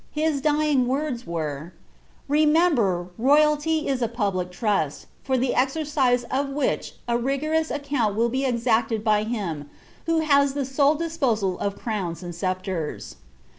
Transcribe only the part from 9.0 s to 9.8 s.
by Him